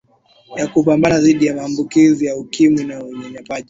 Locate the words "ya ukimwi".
2.25-2.83